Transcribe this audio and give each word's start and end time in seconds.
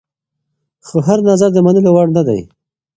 خو 0.87 0.97
هر 1.07 1.19
نظر 1.29 1.49
د 1.53 1.57
منلو 1.65 1.89
وړ 1.93 2.07
نه 2.15 2.21
وي. 2.27 2.41